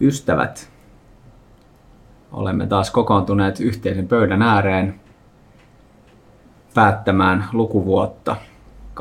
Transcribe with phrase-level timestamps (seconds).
[0.00, 0.70] Ystävät,
[2.32, 5.00] olemme taas kokoontuneet yhteisen pöydän ääreen
[6.74, 8.36] päättämään lukuvuotta
[8.94, 8.98] 2018-2019.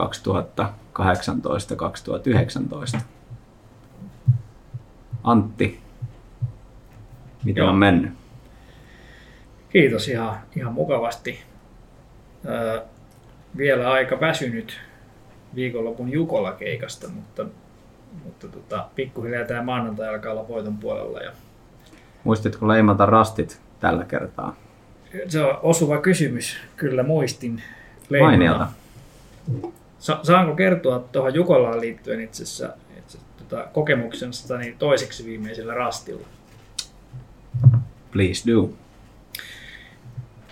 [5.24, 5.82] Antti,
[7.44, 7.70] miten Joo.
[7.70, 8.12] on mennyt?
[9.70, 11.40] Kiitos ihan, ihan mukavasti.
[12.46, 12.82] Öö,
[13.58, 14.80] vielä aika väsynyt
[15.56, 17.46] viikonlopun Jukola-keikasta, mutta,
[18.24, 21.20] mutta tota, pikkuhiljaa tämä maanantai alkaa olla voiton puolella.
[21.20, 21.32] Ja
[22.24, 24.56] Muistitko leimata rastit tällä kertaa?
[25.28, 27.64] se on osuva kysymys, kyllä muistin.
[28.22, 28.68] Mainiota.
[30.00, 36.28] Sa- saanko kertoa tuohon Jukolaan liittyen itse asiassa, itse, tota, kokemuksestani toiseksi viimeisellä rastilla?
[38.12, 38.70] Please do.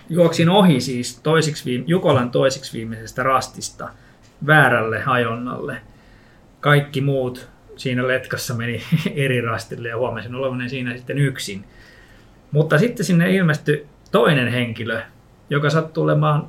[0.10, 3.90] Juoksin ohi siis toisiksi viime, Jukolan toiseksi viimeisestä rastista
[4.48, 5.82] väärälle hajonnalle.
[6.60, 8.82] Kaikki muut siinä letkassa meni
[9.16, 11.66] eri rastille ja huomasin olevani siinä sitten yksin.
[12.52, 15.02] Mutta sitten sinne ilmestyi toinen henkilö,
[15.50, 16.48] joka sattui olemaan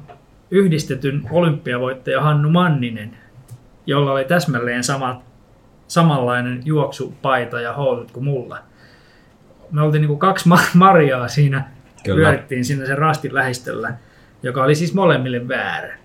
[0.50, 3.16] yhdistetyn olympiavoittaja Hannu Manninen,
[3.86, 5.22] jolla oli täsmälleen sama,
[5.88, 8.58] samanlainen juoksupaita ja housut kuin mulla.
[9.70, 11.64] Me oltiin niin kuin kaksi ma- Mariaa siinä
[12.04, 12.16] Kyllä.
[12.16, 13.94] pyörittiin sinne sen rastin lähistöllä,
[14.42, 15.98] joka oli siis molemmille väärä.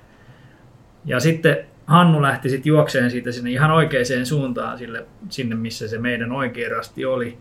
[1.05, 1.58] Ja sitten
[1.92, 6.75] Hannu lähti sitten juokseen siitä sinne ihan oikeaan suuntaan sille, sinne, missä se meidän oikea
[6.75, 7.38] rasti oli.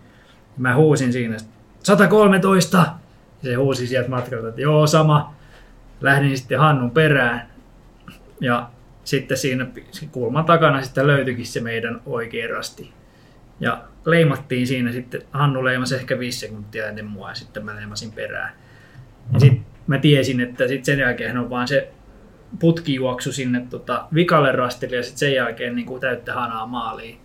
[0.57, 1.37] Mä huusin siinä,
[1.83, 2.79] 113!
[3.43, 5.35] Ja se huusi sieltä matkalta, että joo, sama.
[6.01, 7.51] Lähdin sitten Hannun perään.
[8.41, 8.71] Ja
[9.05, 9.67] sitten siinä
[10.11, 12.93] kulman takana sitten löytyikin se meidän oikea rasti.
[13.61, 18.13] Ja leimattiin siinä sitten, Hannu leimasi ehkä viisi sekuntia ennen mua ja sitten mä leimasin
[18.13, 18.53] perään.
[19.33, 21.93] Ja sitten mä tiesin, että sitten sen jälkeen on vaan se
[22.59, 27.19] putkijuoksu sinne tota, vikalle rastille ja sitten sen jälkeen niin kuin täyttä hanaa maaliin.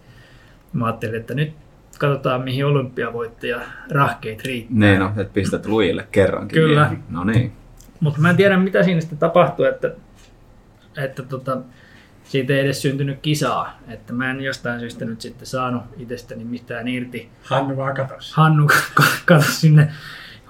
[0.74, 1.54] Mä ajattelin, että nyt
[2.00, 4.78] katsotaan mihin olympiavoittaja rahkeet riittää.
[4.80, 6.62] Niin, no, että pistät lujille kerrankin.
[6.62, 6.90] Kyllä.
[6.90, 7.04] vielä.
[7.10, 7.52] No niin.
[8.00, 9.92] Mutta mä en tiedä mitä siinä sitten tapahtui, että,
[10.98, 11.58] että tota,
[12.24, 13.80] siitä ei edes syntynyt kisaa.
[13.88, 17.30] Että mä en jostain syystä nyt sitten saanut itsestäni mitään irti.
[17.44, 18.34] Hannu vaan katos.
[18.34, 18.68] Hannu
[19.26, 19.92] kato sinne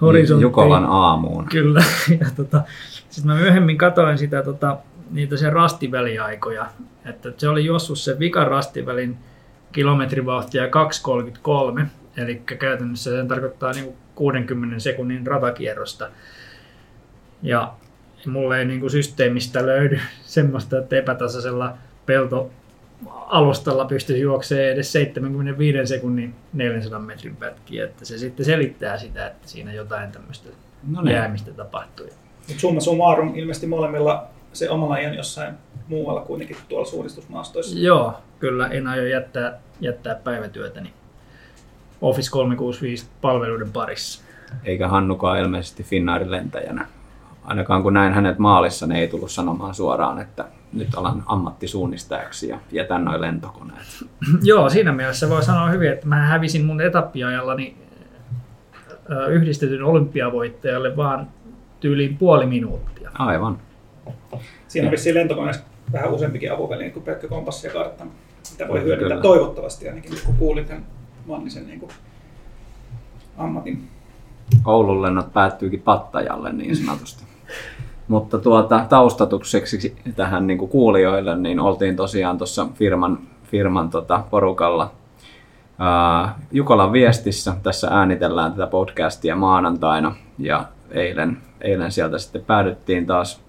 [0.00, 0.42] horisonttiin.
[0.42, 1.44] Jukolan aamuun.
[1.44, 1.84] Kyllä.
[2.20, 2.62] Ja tota,
[3.10, 4.78] sitten mä myöhemmin katoin sitä, tota,
[5.10, 6.66] niitä sen rastiväliaikoja.
[7.04, 9.16] Että se oli juossut sen vikan rastivälin
[9.72, 11.86] kilometrivauhtia 2.33.
[12.16, 16.08] Eli käytännössä se tarkoittaa niinku 60 sekunnin ratakierrosta.
[17.42, 17.72] Ja
[18.26, 21.74] mulle ei niinku systeemistä löydy semmoista, että epätasaisella
[22.06, 22.50] pelto
[23.06, 29.48] alustalla pystyisi juoksemaan edes 75 sekunnin 400 metrin pätkiä, että se sitten selittää sitä, että
[29.48, 30.48] siinä jotain tämmöistä
[30.88, 31.14] No niin.
[31.14, 32.08] jäämistä tapahtui.
[32.48, 35.54] Mut summa summarum ilmeisesti molemmilla se oma laji on jossain
[35.88, 37.78] muualla kuitenkin kuin tuolla suunnistusmaastoissa.
[37.78, 40.92] Joo, kyllä en aio jättää, jättää päivätyötäni
[42.00, 44.22] Office 365 palveluiden parissa.
[44.64, 46.86] Eikä Hannukaan ilmeisesti Finnairin lentäjänä.
[47.44, 50.44] Ainakaan kun näin hänet maalissa, niin ei tullut sanomaan suoraan, että
[50.78, 53.86] nyt alan ammattisuunnistajaksi ja jätän noin lentokoneet.
[54.42, 57.76] Joo, siinä mielessä voi sanoa hyvin, että mä hävisin mun etappiajallani
[59.28, 61.28] yhdistetyn olympiavoittajalle vaan
[61.80, 63.10] tyyliin puoli minuuttia.
[63.18, 63.58] Aivan.
[64.68, 68.04] Siinä on vissiin lentokoneessa vähän useampikin apuväline kuin pelkkä kompassi ja kartta.
[68.42, 69.22] Sitä voi hyödyntää Kyllä.
[69.22, 70.86] toivottavasti ainakin, nyt kun kuulin tämän
[71.26, 71.92] Mannisen niin kuin
[73.36, 73.88] ammatin.
[74.64, 77.24] Oulun lennot päättyykin Pattajalle niin sanotusti.
[78.08, 84.90] Mutta tuota, taustatukseksi tähän niin kuin kuulijoille, niin oltiin tosiaan tuossa firman, firman tota, porukalla
[85.78, 87.56] ää, Jukolan viestissä.
[87.62, 93.40] Tässä äänitellään tätä podcastia maanantaina ja eilen, eilen sieltä sitten päädyttiin taas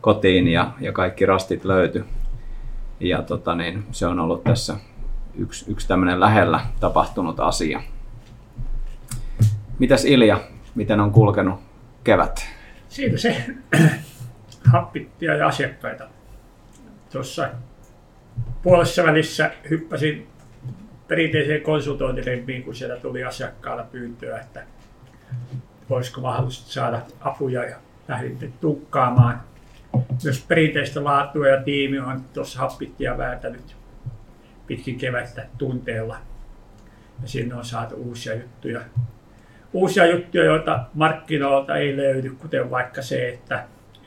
[0.00, 2.04] kotiin ja, ja kaikki rastit löytyi.
[3.00, 4.76] Ja tota, niin, se on ollut tässä
[5.34, 7.82] yksi, yksi tämmöinen lähellä tapahtunut asia.
[9.78, 10.40] Mitäs Ilja,
[10.74, 11.60] miten on kulkenut
[12.04, 12.55] kevät?
[12.96, 13.44] Siitä se
[14.72, 16.08] happittia ja asiakkaita.
[17.12, 17.48] Tuossa
[18.62, 20.26] puolessa välissä hyppäsin
[21.08, 24.62] perinteiseen konsultointirempiin, kun sieltä tuli asiakkaalla pyyntöä, että
[25.90, 27.76] voisiko mahdollisesti saada apuja ja
[28.08, 29.40] lähdin tukkaamaan.
[30.24, 33.76] Myös perinteistä laatua ja tiimi on tuossa happittia vääntänyt
[34.66, 36.18] pitkin kevättä tunteella.
[37.22, 38.80] Ja sinne on saatu uusia juttuja
[39.72, 43.64] uusia juttuja, joita markkinoilta ei löydy, kuten vaikka se, että,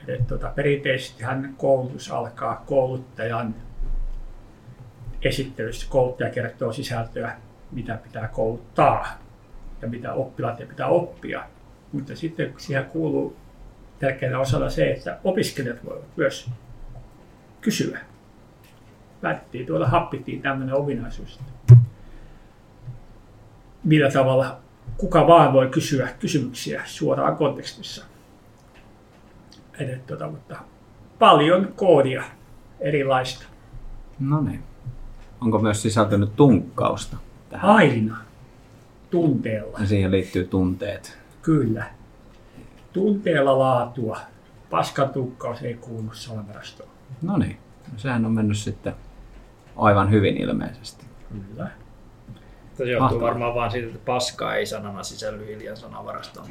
[0.07, 3.56] että tuota, perinteisesti hän koulutus alkaa kouluttajan
[5.21, 5.88] esittelyssä.
[5.89, 7.38] Kouluttaja kertoo sisältöä,
[7.71, 9.07] mitä pitää kouluttaa
[9.81, 11.44] ja mitä oppilaat pitää oppia.
[11.91, 13.38] Mutta sitten siihen kuuluu
[14.00, 16.50] tärkeänä osana se, että opiskelijat voivat myös
[17.61, 18.00] kysyä.
[19.21, 21.39] Päätettiin tuolla happittiin tämmöinen ominaisuus,
[23.83, 24.59] millä tavalla
[24.97, 28.06] kuka vaan voi kysyä kysymyksiä suoraan kontekstissa.
[29.80, 30.56] Eli, tota, mutta
[31.19, 32.24] paljon koodia
[32.80, 33.45] erilaista.
[34.19, 34.63] No niin.
[35.41, 37.18] Onko myös sisältynyt tunkkausta
[37.50, 37.69] tähän?
[37.69, 38.18] Aina
[39.09, 41.19] tunteella, Ja siihen liittyy tunteet.
[41.42, 41.85] kyllä.
[42.94, 44.19] Tunteella laatua.
[44.69, 46.89] Paskan tukkaus ei kuulu sanavarastoon.
[47.21, 47.57] No niin.
[47.97, 48.94] Sehän on mennyt sitten
[49.77, 51.06] aivan hyvin ilmeisesti.
[51.31, 51.69] Kyllä.
[52.85, 53.27] Se johtuu Mahtavaa.
[53.27, 56.45] varmaan vaan siitä, että paskaa ei sanana sisälly Hiljan sanavarastoon.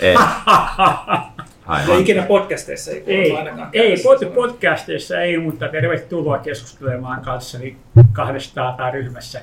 [0.00, 0.12] Ei.
[0.14, 0.20] Ja
[1.66, 2.00] Aivan.
[2.00, 3.68] ikinä podcasteissa ei Ei, ainakaan.
[3.72, 7.76] ei pod- podcasteissa ei, mutta tervetuloa keskustelemaan kanssani
[8.12, 9.40] kahdestaan tai ryhmässä.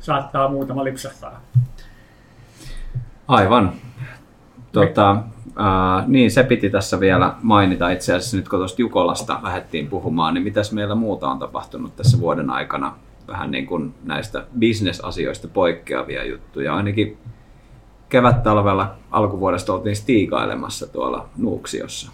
[0.00, 1.40] Saattaa muutama lipsahtaa.
[3.28, 3.72] Aivan.
[4.72, 5.16] Tota,
[5.56, 10.34] ää, niin, se piti tässä vielä mainita itse asiassa nyt kun tuosta Jukolasta lähdettiin puhumaan,
[10.34, 12.94] niin mitäs meillä muuta on tapahtunut tässä vuoden aikana?
[13.30, 16.76] Vähän niin kuin näistä bisnesasioista poikkeavia juttuja.
[16.76, 17.18] Ainakin
[18.08, 22.12] kevät-talvella alkuvuodesta oltiin stiikailemassa tuolla Nuuksiossa.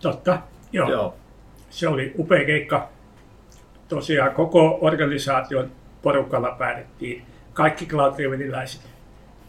[0.00, 0.38] Totta,
[0.72, 0.90] joo.
[0.90, 1.14] Joo.
[1.70, 2.88] Se oli upea keikka.
[3.88, 5.70] Tosiaan koko organisaation
[6.02, 8.14] porukalla päätettiin, kaikki cloud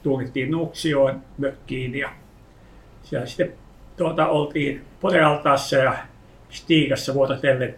[0.03, 2.09] tuumittiin Nuuksioon, mökkiin ja
[3.03, 3.53] siellä sitten
[3.97, 5.95] tuota, oltiin Porealtaassa ja
[6.49, 7.75] Stiigassa vuorotellen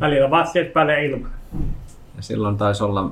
[0.00, 1.30] välillä vaatteet päälle ilman.
[2.18, 3.10] Ja silloin taisi olla,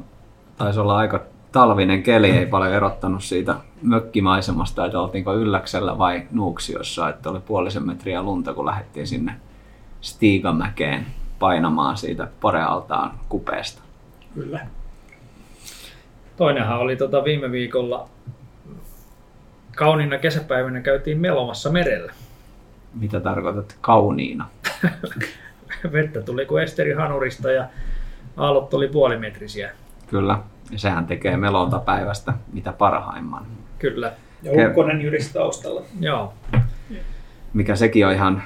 [0.56, 1.20] taisi olla aika
[1.52, 7.86] talvinen keli, ei paljon erottanut siitä mökkimaisemasta, että oltiinko Ylläksellä vai Nuuksiossa, että oli puolisen
[7.86, 9.34] metriä lunta, kun lähdettiin sinne
[10.00, 11.06] Stiigamäkeen
[11.38, 13.82] painamaan siitä Porealtaan kupeesta.
[14.34, 14.66] Kyllä.
[16.36, 18.08] Toinenhan oli tota viime viikolla
[19.76, 22.12] kauniina kesäpäivänä käytiin melomassa merellä.
[22.94, 24.48] Mitä tarkoitat kauniina?
[25.92, 27.64] Vettä tuli kuin Esteri Hanurista ja
[28.36, 29.70] aallot oli puolimetrisiä.
[30.06, 30.38] Kyllä,
[30.70, 33.46] ja sehän tekee melontapäivästä mitä parhaimman.
[33.78, 34.12] Kyllä,
[34.42, 35.82] Ja Ukkonen jyrisi taustalla.
[36.00, 36.34] joo.
[37.52, 38.42] Mikä sekin on ihan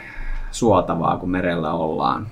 [0.50, 2.26] suotavaa, kun merellä ollaan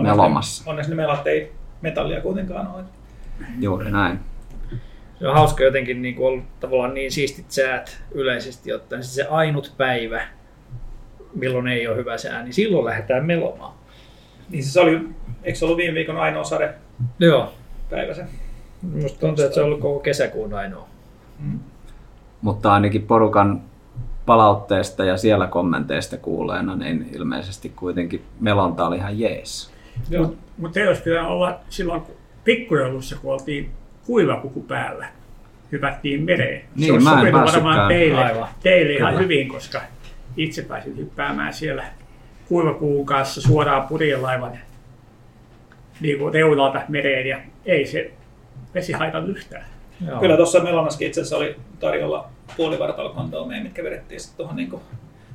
[0.00, 0.70] melomassa.
[0.70, 1.52] Onneksi ne melat ei
[1.82, 2.82] metallia kuitenkaan ole.
[3.60, 4.20] Juuri näin.
[5.18, 9.02] Se on hauska jotenkin niin kuin ollut tavallaan niin siistit säät yleisesti ottaen.
[9.02, 10.22] Siis se ainut päivä,
[11.34, 13.72] milloin ei ole hyvä sää, niin silloin lähdetään melomaan.
[14.50, 15.08] Niin se oli,
[15.42, 16.78] eikö se ollut viime viikon ainoa sadepäivä
[17.18, 17.52] Joo.
[18.12, 18.24] se?
[18.82, 20.88] Musta tuntuu, että se on ollut koko kesäkuun ainoa.
[22.42, 23.62] Mutta ainakin porukan
[24.26, 29.70] palautteesta ja siellä kommenteista kuuleena, niin ilmeisesti kuitenkin melonta oli ihan jees.
[30.10, 30.22] Joo.
[30.22, 33.70] Mutta mut olisi pitänyt olla silloin kun pikkujoulussa, kun oltiin
[34.06, 35.06] kuivapuku päällä.
[35.72, 36.62] Hypättiin mereen.
[36.76, 37.64] Niin, se olisi mä en sopinut päässytkään.
[37.64, 38.48] varmaan teille, Aivan.
[38.62, 39.22] teille ihan Kyllä.
[39.22, 39.80] hyvin, koska
[40.36, 41.84] itse pääsin hyppäämään siellä
[42.48, 44.58] kuivapuun kanssa suoraan purjelaivan
[46.00, 48.10] niin kuin reunalta mereen ja ei se
[48.74, 49.64] vesi haitannut yhtään.
[50.08, 50.20] Joo.
[50.20, 54.72] Kyllä tuossa Melonaskin itse asiassa oli tarjolla puolivartalokondomeja, mitkä vedettiin sitten tuohon niin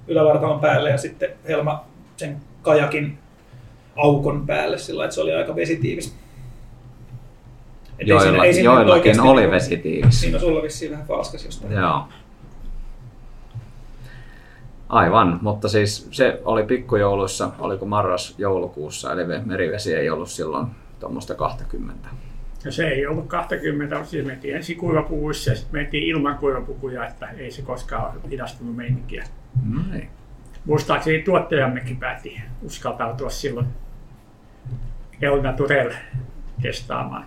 [0.08, 1.86] ylävartalon päälle ja sitten Helma
[2.18, 3.18] sen kajakin
[3.96, 6.16] aukon päälle sillä lailla, että se oli aika vesitiivis.
[8.00, 10.22] Et ei siinä- ei siinä joillakin oli niinku- vesitiivis.
[10.22, 11.74] Niin no sulla vissiin vähän falskas jostain.
[11.74, 12.04] Joo.
[14.94, 20.68] Aivan, mutta siis se oli pikkujouluissa, oliko marras-joulukuussa, eli ve- merivesi ei ollut silloin
[21.00, 22.10] tuommoista 20.
[22.66, 27.08] Ja se ei ollut 20, mutta siis mentiin ensin kuivapuvuissa ja sitten mentiin ilman kuivapukuja,
[27.08, 29.24] että ei se koskaan ole hidastunut meininkiä.
[29.72, 30.10] No ei.
[30.66, 33.68] Muistaakseni tuottajammekin päätti uskaltautua silloin
[35.22, 35.92] El Naturel
[36.62, 37.26] testaamaan.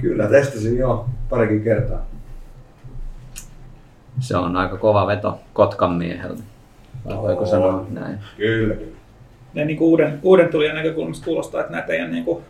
[0.00, 2.06] Kyllä, testasin jo parikin kertaa.
[4.20, 6.42] Se on aika kova veto Kotkan mieheltä.
[7.04, 7.48] Vai voiko On.
[7.48, 8.18] sanoa näin?
[8.36, 8.96] Kyllä, kyllä.
[9.54, 12.44] Ne niin uuden, uuden tulijan näkökulmasta kuulostaa, että nämä teidän niin kuin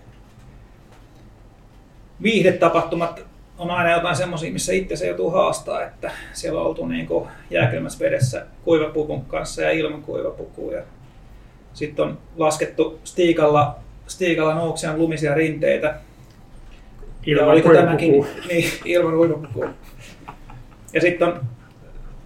[2.23, 3.25] viihdetapahtumat
[3.59, 7.09] on aina jotain semmoisia, missä itse se joutuu haastaa, että siellä on oltu niin
[7.50, 10.73] jääkylmässä vedessä kuivapukun kanssa ja ilman kuivapukua.
[10.73, 10.82] Ja
[11.75, 15.87] sitten on laskettu stiikalla, stiikalla Nouksian lumisia rinteitä.
[15.87, 16.00] ja
[17.26, 19.68] Ilman oliko tämäkin niin, ilman kuivapukua.
[20.92, 21.40] Ja sitten on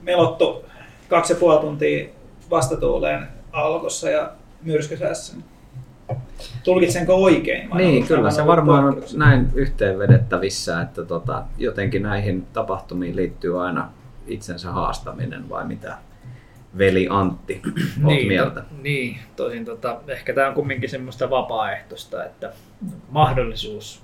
[0.02, 0.64] melottu
[1.08, 2.06] kaksi ja puoli tuntia
[2.50, 5.36] vastatuuleen alkossa ja myrskysäässä.
[6.64, 7.70] Tulkitsenko oikein?
[7.70, 13.90] vai Niin, kyllä se varmaan on näin yhteenvedettävissä, että tota, jotenkin näihin tapahtumiin liittyy aina
[14.26, 15.98] itsensä haastaminen vai mitä
[16.78, 18.60] veli Antti oot niin, mieltä?
[18.60, 22.52] To, niin, tosin tota, ehkä tämä on kumminkin semmoista vapaaehtoista, että
[23.08, 24.02] mahdollisuus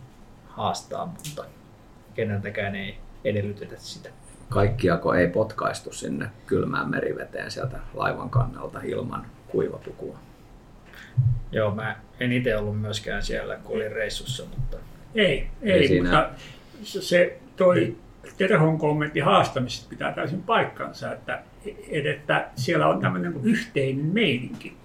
[0.48, 1.44] haastaa, mutta
[2.14, 4.08] keneltäkään ei edellytetä sitä.
[4.52, 10.18] Kaikkiako ei potkaistu sinne kylmään meriveteen sieltä laivan kannalta ilman kuivapukua?
[11.52, 14.76] Joo, mä en itse ollut myöskään siellä, kun olin reissussa, mutta
[15.14, 16.30] Ei, Ei ei, siinä- mutta
[16.82, 17.96] se- se toi
[18.36, 21.42] Terhon kommentti haastamisesta pitää täysin paikkansa, että,
[21.90, 24.76] että siellä on tämmöinen yhteinen meininki.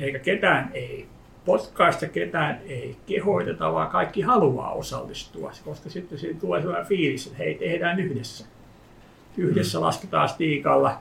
[0.00, 1.06] Eikä ketään ei
[1.44, 7.38] potkaista, ketään ei kehoiteta, vaan kaikki haluaa osallistua, koska sitten siinä tulee sellainen fiilis, että
[7.38, 8.46] hei, tehdään yhdessä.
[9.36, 11.00] Yhdessä lasketaan stiikalla,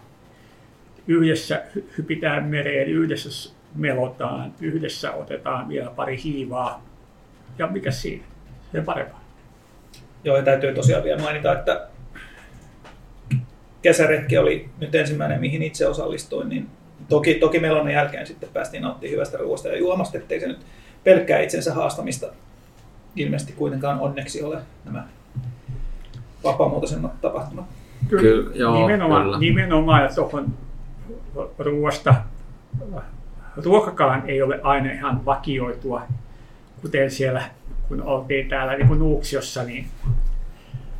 [1.08, 1.64] yhdessä
[1.98, 6.84] hypitään mereen, yhdessä melotaan, yhdessä otetaan vielä pari hiivaa.
[7.58, 8.24] Ja mikä siinä?
[8.72, 9.26] Se parempaa.
[10.24, 11.88] Joo, ja täytyy tosiaan vielä mainita, että
[13.82, 16.70] kesäretki oli nyt ensimmäinen, mihin itse osallistuin, niin
[17.10, 20.66] toki, toki melonin jälkeen sitten päästiin nauttimaan hyvästä ruoasta ja juomasta, ettei se nyt
[21.04, 22.28] pelkkää itsensä haastamista
[23.16, 25.08] ilmeisesti kuitenkaan onneksi ole nämä
[26.44, 27.66] vapaamuotoisemmat tapahtumat.
[28.10, 29.40] Kyllä, Kyllä, joo, nimenomaan, kyllä.
[29.40, 30.54] nimenomaan ja tuohon
[31.60, 32.16] ruoasta,
[33.66, 36.02] ruokakaan ei ole aina ihan vakioitua,
[36.82, 37.42] kuten siellä,
[37.88, 39.88] kun oltiin täällä niin kuin Nuuksiossa, niin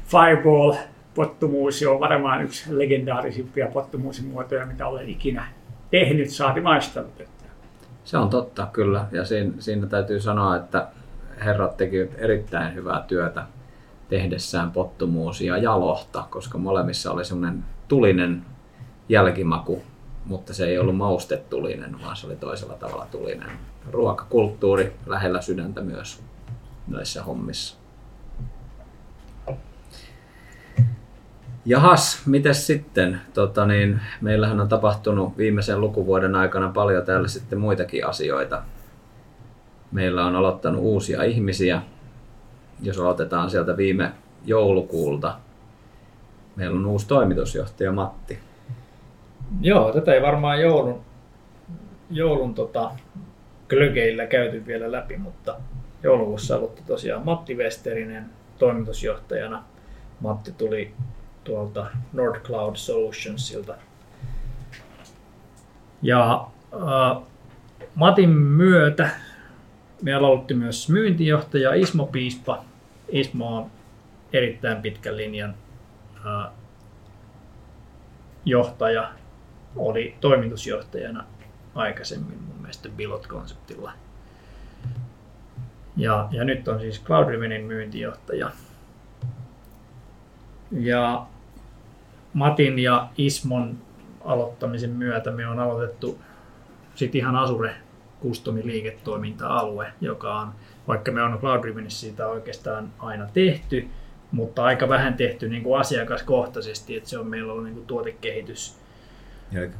[0.06, 0.74] Fireball
[1.16, 5.48] pottumuusi on varmaan yksi legendaarisimpia pottumuusimuotoja, mitä olen ikinä
[5.92, 7.24] tehnyt, saati maistanut.
[8.04, 9.06] Se on totta, kyllä.
[9.12, 10.88] Ja siinä, siinä täytyy sanoa, että
[11.46, 13.44] herrat tekivät erittäin hyvää työtä
[14.10, 18.46] tehdessään pottumuusia ja lohta, koska molemmissa oli semmoinen tulinen
[19.10, 19.82] jälkimaku,
[20.26, 23.50] mutta se ei ollut maustetulinen, vaan se oli toisella tavalla tulinen.
[23.92, 26.24] Ruokakulttuuri lähellä sydäntä myös
[26.88, 27.78] näissä hommissa.
[31.68, 33.22] Jahas, mites sitten?
[33.34, 38.62] Tota niin, meillähän on tapahtunut viimeisen lukuvuoden aikana paljon täällä sitten muitakin asioita.
[39.92, 41.82] Meillä on aloittanut uusia ihmisiä.
[42.82, 44.12] Jos aloitetaan sieltä viime
[44.46, 45.36] joulukuulta,
[46.56, 48.40] meillä on uusi toimitusjohtaja Matti.
[49.62, 51.02] Joo, tätä ei varmaan joulun,
[52.12, 52.92] joulun tota,
[53.70, 55.56] klögeillä käyty vielä läpi, mutta
[56.04, 58.26] joulukuussa aloitti tosiaan Matti Westerinen
[58.58, 59.64] toimitusjohtajana.
[60.20, 60.94] Matti tuli
[61.44, 63.76] tuolta Nordcloud Solutionsilta.
[66.02, 67.24] Ja äh,
[67.96, 69.10] Matin myötä
[70.02, 72.66] meillä aloitti myös myyntijohtaja Ismo Piispa.
[73.10, 73.72] Ismo on
[74.34, 75.56] erittäin pitkän linjan
[78.46, 79.12] johtaja,
[79.76, 81.26] oli toimitusjohtajana
[81.76, 83.92] aikaisemmin mun mielestä Bilot-konseptilla.
[85.98, 88.52] Ja, ja nyt on siis Cloud Rivenin myyntijohtaja.
[90.72, 91.26] Ja
[92.34, 93.78] Matin ja Ismon
[94.26, 96.20] aloittamisen myötä me on aloitettu
[96.96, 97.76] sitten ihan Asure
[98.28, 100.48] Customin liiketoiminta-alue, joka on,
[100.88, 103.88] vaikka me on Cloud Rivenissä siitä oikeastaan aina tehty,
[104.32, 108.78] mutta aika vähän tehty niin kuin asiakaskohtaisesti, että se on meillä ollut niin kuin tuotekehitys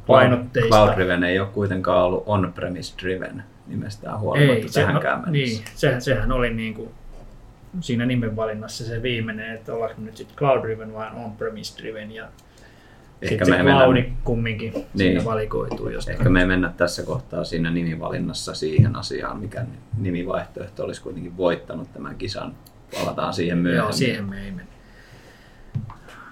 [0.06, 0.76] Painotteista.
[0.76, 5.62] Cloud Driven ei ole kuitenkaan ollut on-premise driven nimestään huolimatta se, tähänkään no, mennessä.
[5.62, 6.90] niin, sehän, sehän oli niin kuin
[7.80, 12.28] siinä nimenvalinnassa se viimeinen, että ollaanko nyt sitten cloud driven vai on-premise driven ja
[13.22, 14.86] Ehkä sitten me mennä- kumminkin niin.
[14.94, 16.16] siinä valikoituu jostain.
[16.16, 19.64] Ehkä me ei mennä tässä kohtaa siinä nimivalinnassa siihen asiaan, mikä
[19.98, 22.54] nimivaihtoehto olisi kuitenkin voittanut tämän kisan.
[22.94, 23.84] Palataan siihen myöhemmin.
[23.84, 24.72] Joo, siihen me ei mennä.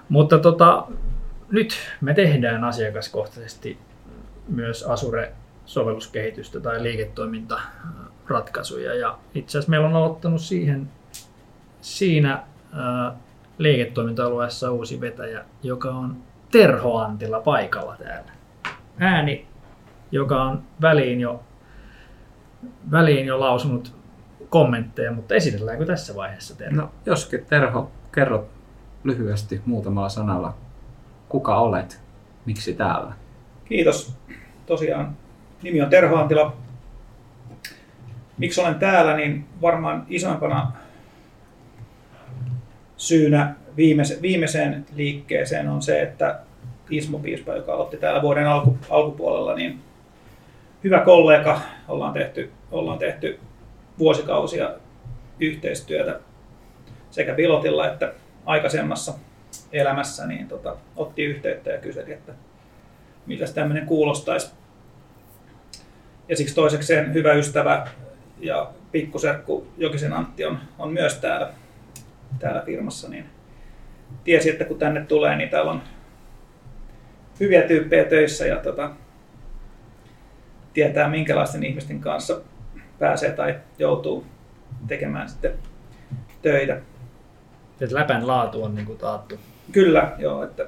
[0.09, 0.87] Mutta tota,
[1.51, 3.77] nyt me tehdään asiakaskohtaisesti
[4.47, 8.93] myös Asure-sovelluskehitystä tai liiketoimintaratkaisuja.
[8.93, 10.89] Ja itse asiassa meillä on aloittanut siihen,
[11.81, 13.15] siinä ää,
[13.57, 16.17] liiketoiminta-alueessa uusi vetäjä, joka on
[16.55, 18.31] Terho Antila paikalla täällä.
[18.99, 19.47] Ääni,
[20.11, 21.43] joka on väliin jo,
[22.91, 23.95] väliin jo lausunut
[24.49, 26.81] kommentteja, mutta esitelläänkö tässä vaiheessa Terho?
[26.81, 28.47] No, joskin Terho, kerrot
[29.03, 30.53] lyhyesti muutamalla sanalla,
[31.29, 32.01] kuka olet,
[32.45, 33.13] miksi täällä?
[33.65, 34.17] Kiitos.
[34.65, 35.17] Tosiaan
[35.61, 36.55] nimi on Terho Antila.
[38.37, 40.71] Miksi olen täällä, niin varmaan isoimpana
[42.97, 46.39] syynä viimeise- viimeiseen liikkeeseen on se, että
[46.89, 49.79] Ismo Piispa, joka aloitti täällä vuoden alku, alkupuolella, niin
[50.83, 51.61] hyvä kollega.
[51.87, 53.39] Ollaan tehty, ollaan tehty
[53.99, 54.73] vuosikausia
[55.39, 56.19] yhteistyötä
[57.11, 58.13] sekä pilotilla että
[58.45, 59.13] aikaisemmassa
[59.71, 62.33] elämässä, niin tota, otti yhteyttä ja kyseli, että
[63.25, 64.51] miltä tämmöinen kuulostaisi.
[66.29, 67.87] Ja siksi toisekseen hyvä ystävä
[68.39, 71.53] ja pikkuserkku Jokisen Antti on, on myös täällä,
[72.39, 73.25] täällä firmassa, niin
[74.23, 75.81] tiesi, että kun tänne tulee, niin täällä on
[77.39, 78.91] hyviä tyyppejä töissä ja tota,
[80.73, 82.41] tietää, minkälaisten ihmisten kanssa
[82.99, 84.25] pääsee tai joutuu
[84.87, 85.51] tekemään sitten
[86.41, 86.81] töitä.
[87.81, 89.39] että läpän laatu on niin kuin taattu.
[89.71, 90.65] Kyllä, joo, että,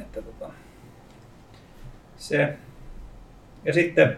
[0.00, 0.50] että tota,
[2.16, 2.56] se.
[3.64, 4.16] Ja sitten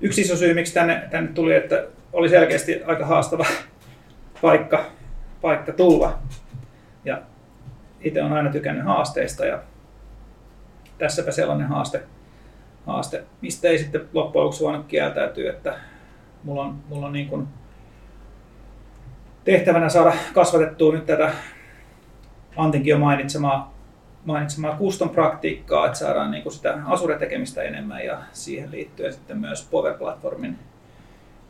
[0.00, 3.46] yksi iso syy, miksi tänne, tänne tuli, että oli selkeästi aika haastava
[4.42, 4.84] paikka,
[5.40, 6.18] paikka tulla.
[8.04, 9.58] Itse on aina tykännyt haasteista ja
[10.98, 12.02] tässäpä sellainen haaste,
[12.86, 15.74] haaste mistä ei sitten loppujen lopuksi voinut kieltäytyä, että
[16.44, 17.48] mulla on, mulla on niin kuin
[19.44, 21.32] tehtävänä saada kasvatettua nyt tätä
[22.56, 23.74] Antinkin jo mainitsemaa,
[24.24, 29.68] mainitsemaa custom praktiikkaa, että saadaan niin kuin sitä Azure-tekemistä enemmän ja siihen liittyen sitten myös
[29.70, 30.58] Power Platformin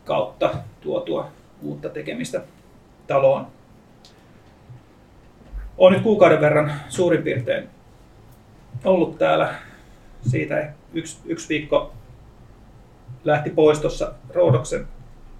[0.05, 0.49] kautta
[0.81, 1.31] tuotua
[1.61, 2.41] uutta tekemistä
[3.07, 3.47] taloon.
[5.77, 7.69] Olen nyt kuukauden verran suurin piirtein
[8.85, 9.53] ollut täällä.
[10.21, 11.93] Siitä yksi, yksi viikko
[13.23, 14.87] lähti pois tuossa Roodoksen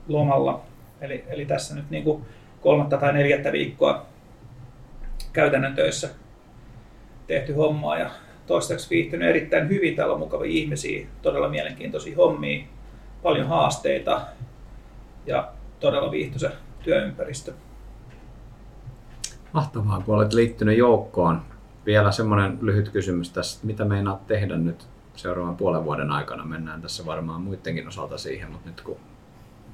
[0.08, 0.62] lomalla.
[1.02, 2.26] Eli, eli tässä nyt niin kuin
[2.62, 4.06] kolmatta tai neljättä viikkoa
[5.34, 6.10] käytännön töissä
[7.28, 8.10] tehty hommaa ja
[8.48, 9.96] toistaiseksi viihtynyt erittäin hyvin.
[9.96, 12.66] Täällä on mukavia ihmisiä, todella mielenkiintoisia hommia,
[13.24, 14.22] paljon haasteita
[15.26, 16.52] ja todella viihtyisä
[16.84, 17.54] työympäristö.
[19.54, 21.42] Mahtavaa, kun olet liittynyt joukkoon.
[21.86, 26.46] Vielä semmoinen lyhyt kysymys tässä, mitä meinaat tehdä nyt seuraavan puolen vuoden aikana?
[26.46, 28.98] Mennään tässä varmaan muidenkin osalta siihen, mutta nyt kun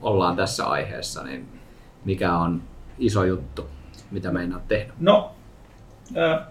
[0.02, 1.48] ollaan tässä aiheessa, niin
[2.06, 2.62] mikä on
[2.98, 3.66] iso juttu,
[4.12, 4.94] mitä meinaat tehdä?
[5.00, 5.32] No,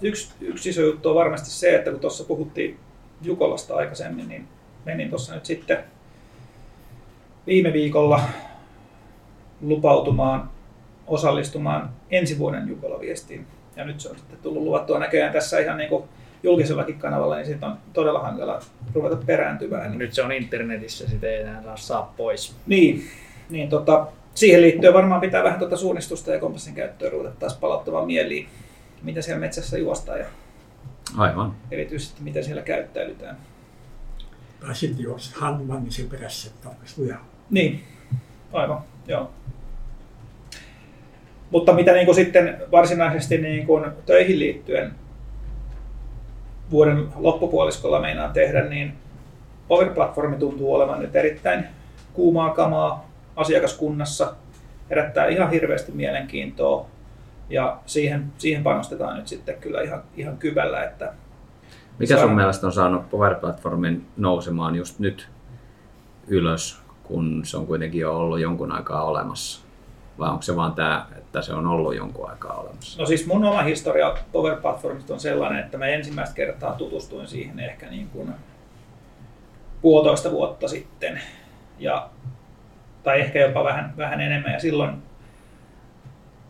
[0.03, 2.79] yksi, yksi iso juttu on varmasti se, että kun tuossa puhuttiin
[3.23, 4.49] Jukolasta aikaisemmin, niin
[4.85, 5.85] menin tuossa nyt sitten
[7.47, 8.21] viime viikolla
[9.61, 10.51] lupautumaan
[11.09, 13.47] osallistumaan ensi vuoden Jukola-viestiin.
[13.77, 16.05] Ja nyt se on sitten tullut luvattua näköjään tässä ihan niin kuin
[16.43, 18.61] julkisellakin kanavalla, niin siitä on todella hankala
[18.95, 19.91] ruveta perääntymään.
[19.91, 19.99] Niin...
[19.99, 22.57] Nyt se on internetissä, sitä ei enää saa, pois.
[22.67, 23.05] Niin,
[23.50, 28.07] niin tota, siihen liittyen varmaan pitää vähän tuota suunnistusta ja kompassin käyttöä ruveta taas palauttamaan
[28.07, 28.49] mieliin,
[29.03, 30.27] mitä siellä metsässä juostaan ja
[31.17, 31.55] Aivan.
[31.71, 33.37] erityisesti miten siellä käyttäydytään.
[34.61, 36.81] Tai sitten juokset Hannumannin perässä, että onko.
[37.50, 37.85] Niin,
[38.53, 39.31] aivan, joo.
[41.50, 44.95] Mutta mitä niin kuin sitten varsinaisesti niin kuin töihin liittyen
[46.71, 48.92] vuoden loppupuoliskolla meinaan tehdä, niin
[49.68, 51.64] Power-platformi tuntuu olevan nyt erittäin
[52.12, 54.35] kuumaa kamaa asiakaskunnassa,
[54.90, 56.87] herättää ihan hirveästi mielenkiintoa
[57.51, 60.85] ja siihen, siihen panostetaan nyt sitten kyllä ihan, ihan kyvällä.
[60.85, 61.12] Että
[61.99, 65.29] Mikä sun mielestä on saanut Power-platformin nousemaan just nyt
[66.27, 69.67] ylös, kun se on kuitenkin jo ollut jonkun aikaa olemassa?
[70.18, 73.00] Vai onko se vaan tämä, että se on ollut jonkun aikaa olemassa?
[73.02, 77.61] No siis mun oma historia Power Platformista on sellainen, että mä ensimmäistä kertaa tutustuin siihen
[77.61, 78.35] ehkä niin kuin
[79.83, 81.20] puolitoista vuotta sitten.
[81.78, 82.09] Ja,
[83.02, 84.52] tai ehkä jopa vähän, vähän enemmän.
[84.52, 85.02] Ja silloin,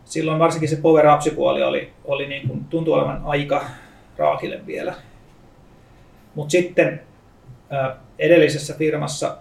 [0.05, 3.65] silloin varsinkin se Power Apps-puoli oli, oli niin kuin, tuntui olevan aika
[4.17, 4.93] raakille vielä.
[6.35, 7.01] Mutta sitten
[8.19, 9.37] edellisessä firmassa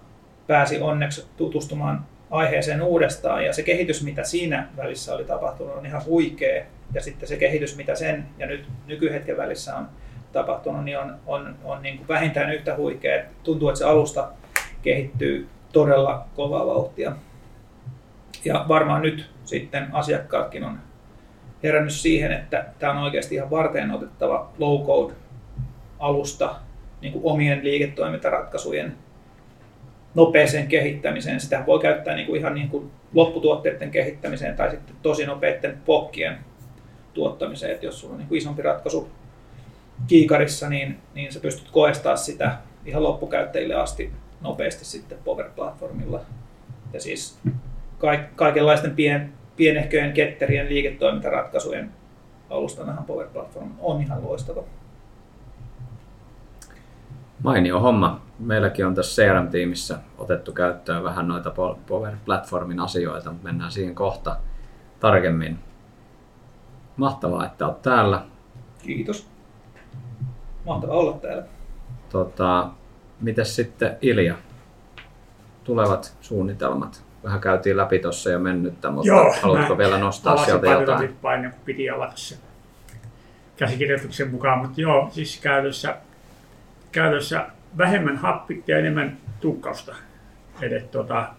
[0.47, 6.05] pääsi onneksi tutustumaan aiheeseen uudestaan ja se kehitys, mitä siinä välissä oli tapahtunut, on ihan
[6.05, 6.65] huikea.
[6.95, 9.89] Ja sitten se kehitys, mitä sen ja nyt nykyhetken välissä on
[10.33, 13.25] tapahtunut, niin on, on, on niin kuin vähintään yhtä huikea.
[13.43, 14.29] Tuntuu, että se alusta
[14.83, 17.13] kehittyy todella kovaa vauhtia.
[18.45, 20.79] Ja varmaan nyt sitten asiakkaatkin on
[21.63, 25.15] herännyt siihen, että tämä on oikeasti ihan varten otettava low-code
[25.99, 26.55] alusta
[27.01, 28.97] niin kuin omien liiketoimintaratkaisujen
[30.15, 31.41] nopeeseen kehittämiseen.
[31.41, 36.39] Sitä voi käyttää niin kuin ihan niin kuin lopputuotteiden kehittämiseen tai sitten tosi nopeiden pokkien
[37.15, 37.73] tuottamiseen.
[37.73, 39.11] Että jos sulla on niin kuin isompi ratkaisu
[40.07, 46.21] kiikarissa, niin, niin sä pystyt koestaa sitä ihan loppukäyttäjille asti nopeasti sitten Power-platformilla.
[46.93, 47.39] Ja siis
[48.37, 51.91] kaikenlaisten pien, pienehköjen ketterien liiketoimintaratkaisujen
[52.51, 54.63] alustanahan Power Platform on ihan loistava.
[57.43, 58.28] Mainio homma.
[58.39, 61.51] Meilläkin on tässä CRM-tiimissä otettu käyttöön vähän noita
[61.87, 64.37] Power Platformin asioita, mutta mennään siihen kohta
[65.01, 65.59] tarkemmin.
[66.97, 68.23] Mahtavaa, että olet täällä.
[68.83, 69.29] Kiitos.
[70.67, 71.45] Mahtavaa olla täällä.
[72.09, 72.69] Tota,
[73.21, 74.35] mitäs sitten Ilja?
[75.65, 77.05] Tulevat suunnitelmat?
[77.25, 81.17] Vähän käytiin läpi tuossa jo mennyttä, mutta Joo, haluatko vielä nostaa sieltä jotain?
[81.23, 82.37] Paine, kun piti avata se
[83.57, 85.97] käsikirjoituksen mukaan, mutta joo, siis käytössä
[86.93, 87.47] käytössä
[87.79, 89.95] vähemmän happikkia ja enemmän tukkausta.
[90.61, 91.35] Tuossa tota,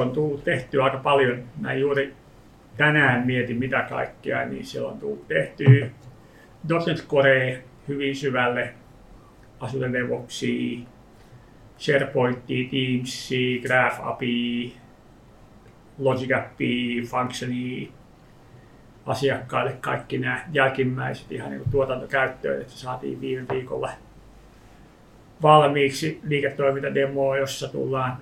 [0.00, 2.14] on tullut tehty aika paljon, näin juuri
[2.76, 5.90] tänään mietin mitä kaikkea, niin siellä on tullut tehty
[6.86, 8.74] .NET Core hyvin syvälle,
[9.60, 10.78] Azure DevOpsia,
[11.78, 12.68] SharePointia,
[13.62, 14.76] Graph API,
[15.98, 17.88] Logic API, Functionia,
[19.06, 23.90] asiakkaille kaikki nämä jälkimmäiset ihan niin tuotantokäyttöön, että saatiin viime viikolla
[25.42, 28.16] valmiiksi liiketoimintademoa, jossa tullaan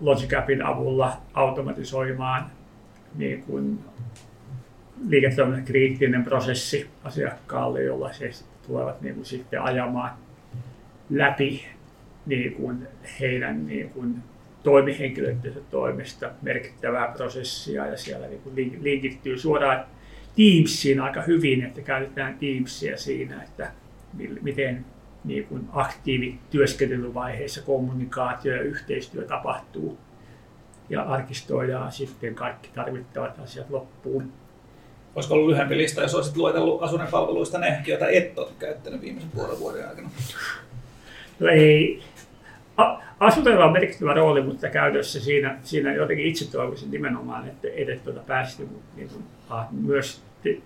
[0.00, 2.50] Logic Appin avulla automatisoimaan
[3.14, 3.78] niin kuin
[5.08, 8.30] liiketoiminnan kriittinen prosessi asiakkaalle, jolla se
[8.66, 10.10] tulevat niin kuin sitten ajamaan
[11.10, 11.66] läpi
[12.26, 12.88] niin kuin
[13.20, 14.14] heidän niin kuin
[14.62, 17.86] toimihenkilöiden toimesta merkittävää prosessia.
[17.86, 19.84] Ja siellä niin kuin linkittyy suoraan
[20.36, 23.70] Teamsiin aika hyvin, että käytetään Teamsia siinä, että
[24.42, 24.84] miten
[25.24, 29.98] niin kuin aktiivityöskentelyvaiheessa kommunikaatio ja yhteistyö tapahtuu
[30.88, 34.32] ja arkistoidaan sitten kaikki tarvittavat asiat loppuun.
[35.14, 39.30] Olisiko ollut lyhyempi lista, jos olisit luetellut Asunen palveluista ne, joita et ole käyttänyt viimeisen
[39.30, 40.10] puolen vuoden aikana?
[41.40, 42.02] No ei.
[43.20, 48.20] Asuteilla on merkittävä rooli, mutta käytössä siinä, siinä jotenkin itse toivoisin nimenomaan, että edes tuota
[48.20, 48.62] päästä
[48.96, 49.24] niin kuin,
[49.70, 50.58] myös te,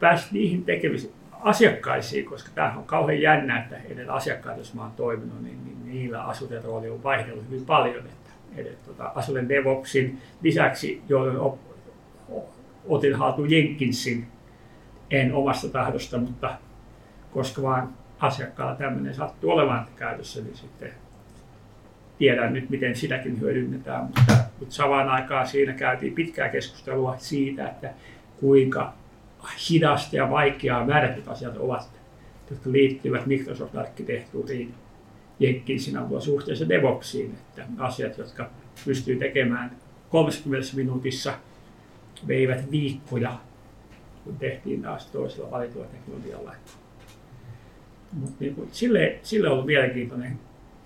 [0.00, 1.12] päästä niihin tekemisiin
[1.46, 5.86] asiakkaisiin, koska tämä on kauhean jännä, että edes asiakkaat, jos mä oon toiminut, niin, niin
[5.86, 7.98] niillä asuteen rooli on vaihdellut hyvin paljon.
[8.06, 11.58] Että, että tuota, asuteen DevOpsin lisäksi, joiden op,
[12.88, 14.26] otin haltuun Jenkinsin,
[15.10, 16.54] en omasta tahdosta, mutta
[17.30, 20.90] koska vaan asiakkaalla tämmöinen sattuu olemaan käytössä, niin sitten
[22.18, 24.04] tiedän nyt, miten sitäkin hyödynnetään.
[24.04, 27.90] Mutta, mutta samaan aikaan siinä käytiin pitkää keskustelua siitä, että
[28.40, 28.92] kuinka
[29.70, 31.90] hidasta ja vaikeaa määrätyt asiat ovat,
[32.50, 34.74] jotka liittyvät Microsoft-arkkitehtuuriin
[35.40, 38.50] Jenkinsin avulla suhteessa DevOpsiin, että asiat, jotka
[38.84, 39.76] pystyy tekemään
[40.10, 41.34] 30 minuutissa,
[42.28, 43.38] veivät viikkoja,
[44.24, 46.52] kun tehtiin taas toisella valitulla teknologialla.
[48.12, 50.38] Mutta niin sille, sille on ollut mielenkiintoinen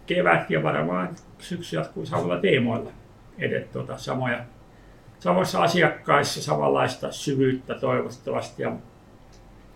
[0.06, 2.90] kevät ja varmaan syksy jatkuu samalla teemoilla
[3.38, 4.44] edet tuota, samoja,
[5.20, 8.72] samoissa asiakkaissa samanlaista syvyyttä toivottavasti ja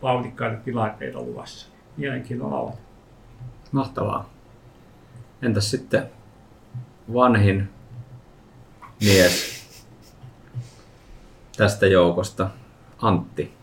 [0.02, 1.68] vauhdikkaita tilanteita luvassa.
[1.96, 2.72] Mielenkiintoinen ala.
[3.72, 4.30] Mahtavaa.
[5.42, 6.10] Entäs sitten
[7.14, 7.68] vanhin
[9.00, 9.64] mies
[11.56, 12.50] tästä joukosta,
[13.02, 13.54] Antti?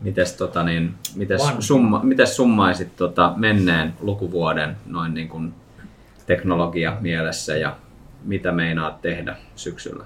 [0.00, 5.54] Mites, tota, niin, mites, summa, mites summaisit tota, menneen lukuvuoden noin niin kuin
[6.26, 7.76] teknologia mielessä ja
[8.24, 10.04] mitä meinaat tehdä syksyllä?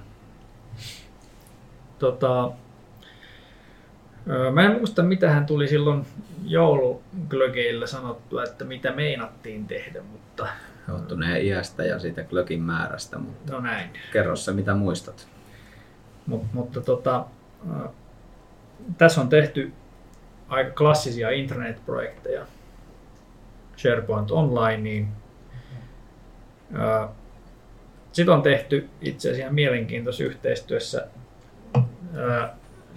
[2.01, 2.53] Tota,
[4.53, 6.07] mä en muista, mitä hän tuli silloin
[6.45, 10.49] jouluglögeillä sanottua, että mitä meinattiin tehdä, mutta...
[10.89, 13.91] Johtuneen iästä ja siitä glögin määrästä, mutta no näin.
[14.13, 15.29] kerro se, mitä muistat.
[16.27, 17.25] Mut, mutta tota,
[18.99, 19.73] tässä on tehty
[20.49, 22.47] aika klassisia internet-projekteja
[23.77, 25.09] SharePoint Onlineen.
[28.13, 31.07] Sitten on tehty itse asiassa mielenkiintoisessa yhteistyössä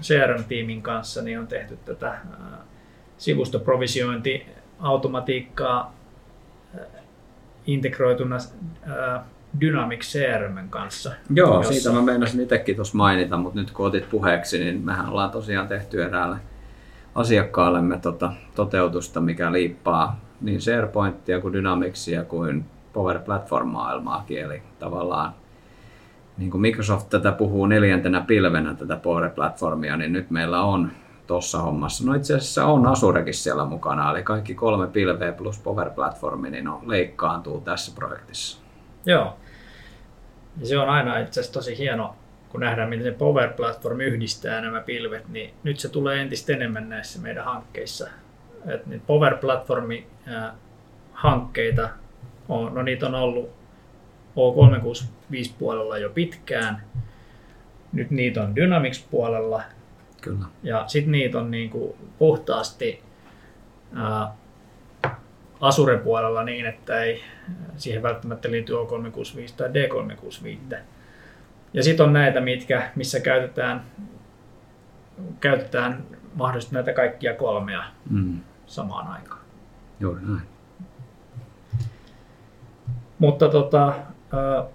[0.02, 2.18] CRM-tiimin kanssa, niin on tehty tätä
[3.18, 5.94] sivustoprovisiointi-automatiikkaa
[7.68, 8.38] integroituna
[9.62, 11.12] Dynamics CRM kanssa.
[11.36, 11.74] Joo, jossa...
[11.74, 15.68] siitä mä meinasin itsekin tuossa mainita, mutta nyt kun otit puheeksi, niin mehän ollaan tosiaan
[15.68, 16.38] tehty eräälle
[17.16, 24.40] asiakkaallemme tota, toteutusta, mikä liippaa niin SharePointia kuin Dynamicsia kuin Power Platform-maailmaakin.
[24.40, 25.34] Eli tavallaan
[26.38, 30.92] niin kuin Microsoft tätä puhuu neljäntenä pilvenä tätä Power Platformia, niin nyt meillä on
[31.28, 32.06] tuossa hommassa.
[32.06, 36.68] No itse asiassa on Asurekin siellä mukana, eli kaikki kolme pilveä plus Power Platformi niin
[36.68, 38.62] on, leikkaantuu tässä projektissa.
[39.06, 39.38] Joo.
[40.60, 42.16] Ja se on aina itse asiassa tosi hieno
[42.54, 46.90] kun nähdään, miten se Power Platform yhdistää nämä pilvet, niin nyt se tulee entistä enemmän
[46.90, 48.08] näissä meidän hankkeissa.
[48.68, 50.08] Et nyt Power Platformi
[51.14, 51.90] hankkeita,
[52.50, 53.50] on, no niitä on ollut
[54.36, 56.84] O365 puolella jo pitkään.
[57.94, 59.64] Nyt niitä on Dynamics puolella.
[60.22, 60.46] Kyllä.
[60.64, 63.04] Ja sitten niitä on niinku puhtaasti
[63.96, 64.36] ää,
[65.62, 67.24] Azure puolella niin, että ei
[67.78, 70.78] siihen välttämättä liity O365 tai D365.
[71.74, 73.84] Ja sitten on näitä, mitkä, missä käytetään,
[75.40, 76.04] käytetään
[76.36, 78.40] mahdollisesti näitä kaikkia kolmea mm.
[78.66, 79.42] samaan aikaan.
[80.00, 80.48] Juuri näin.
[83.20, 83.94] Mutta tota,
[84.34, 84.66] ää,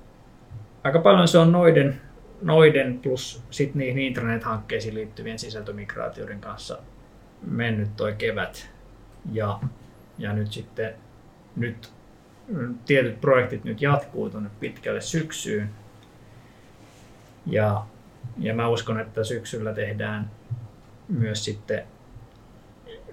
[0.84, 2.00] aika paljon se on noiden,
[2.42, 6.78] noiden plus sit niihin internet-hankkeisiin liittyvien sisältömigraatioiden kanssa
[7.42, 8.70] mennyt toi kevät.
[9.32, 9.60] Ja,
[10.18, 10.94] ja nyt sitten
[11.56, 11.92] nyt
[12.86, 15.70] tietyt projektit nyt jatkuu tuonne pitkälle syksyyn.
[17.46, 17.86] Ja,
[18.38, 20.30] ja mä uskon, että syksyllä tehdään
[21.08, 21.84] myös sitten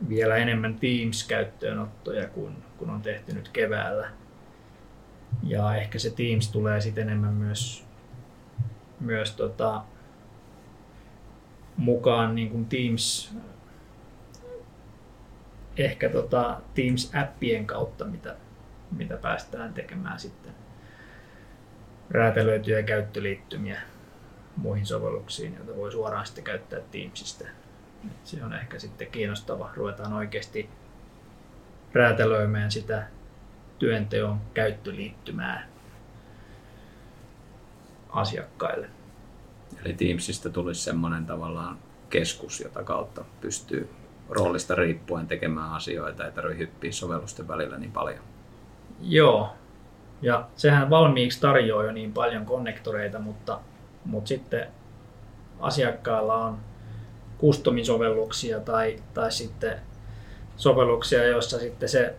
[0.09, 4.09] vielä enemmän Teams-käyttöönottoja kuin, kuin on tehty nyt keväällä.
[5.43, 7.85] Ja ehkä se Teams tulee sitten enemmän myös,
[8.99, 9.83] myös tota,
[11.77, 13.33] mukaan niin kuin Teams,
[15.77, 18.35] ehkä tota Teams-appien kautta, mitä,
[18.91, 20.53] mitä päästään tekemään sitten
[22.09, 23.81] räätälöityjä käyttöliittymiä
[24.57, 27.45] muihin sovelluksiin, joita voi suoraan sitten käyttää Teamsista.
[28.23, 29.71] Se on ehkä sitten kiinnostava.
[29.73, 30.69] Ruvetaan oikeasti
[31.93, 33.07] räätälöimään sitä
[33.79, 35.67] työnteon käyttöliittymää
[38.09, 38.89] asiakkaille.
[39.85, 41.77] Eli Teamsista tulisi semmoinen tavallaan
[42.09, 43.89] keskus, jota kautta pystyy
[44.29, 48.23] roolista riippuen tekemään asioita, ei tarvitse hyppiä sovellusten välillä niin paljon.
[49.01, 49.49] Joo,
[50.21, 53.59] ja sehän valmiiksi tarjoaa jo niin paljon konnektoreita, mutta,
[54.05, 54.67] mutta sitten
[55.59, 56.57] asiakkaalla on
[57.41, 59.79] customisovelluksia tai, tai sitten
[60.57, 62.15] sovelluksia, joissa sitten se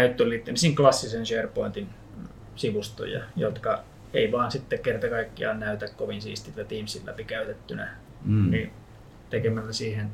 [0.00, 1.88] käyttö liittyy siinä klassisen SharePointin
[2.56, 3.82] sivustoja, jotka
[4.14, 7.96] ei vaan sitten kerta kaikkiaan näytä kovin siistiltä Teamsin läpi käytettynä.
[8.24, 8.50] Mm.
[8.50, 8.72] Niin
[9.30, 10.10] tekemällä siihen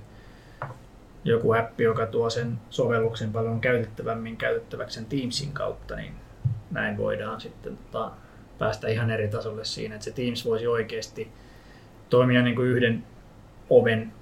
[1.25, 6.15] joku appi, joka tuo sen sovelluksen paljon käytettävämmin käytettäväksi sen Teamsin kautta, niin
[6.71, 8.11] näin voidaan sitten tota,
[8.59, 11.33] päästä ihan eri tasolle siinä, että se Teams voisi oikeasti
[12.11, 13.05] toimia niin kuin yhden
[13.71, 14.13] oven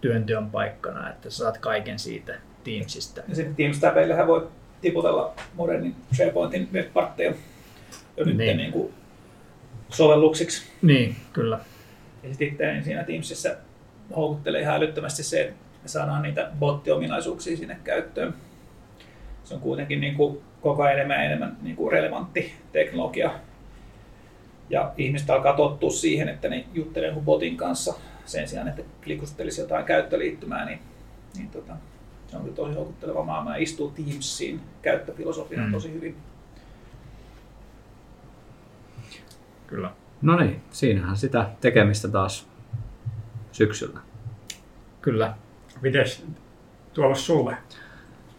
[0.00, 3.20] työnteon paikkana, että saat kaiken siitä Teamsista.
[3.28, 4.48] Ja sitten Teams Tabeillehän voi
[4.80, 7.34] tiputella modernin SharePointin webpartteja
[8.16, 8.56] jo nyt Niin.
[8.56, 8.72] niin.
[8.72, 8.94] kuin
[9.88, 10.62] sovelluksiksi.
[10.82, 11.60] Niin, kyllä.
[12.22, 13.48] Ja sitten siinä Teamsissa
[14.16, 18.34] houkuttelee ihan älyttömästi se, että me saadaan niitä bottiominaisuuksia sinne käyttöön.
[19.44, 23.30] Se on kuitenkin niin kuin koko ajan enemmän enemmän niin kuin relevantti teknologia.
[24.70, 27.94] Ja ihmiset alkaa tottua siihen, että ne juttelee botin kanssa
[28.24, 30.78] sen sijaan, että klikustelisi jotain käyttöliittymää, niin,
[31.36, 31.76] niin tota,
[32.30, 35.72] se on kyllä tosi houkutteleva maailma ja istuu Teamsiin käyttöfilosofiaan Mm.
[35.72, 36.16] tosi hyvin.
[39.66, 39.90] Kyllä.
[40.22, 42.46] No niin, siinähän sitä tekemistä taas
[43.52, 44.00] syksyllä.
[45.02, 45.34] Kyllä.
[45.80, 46.24] Mites
[46.94, 47.56] Tuomas sulle?